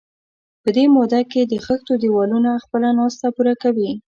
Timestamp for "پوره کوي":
3.35-3.91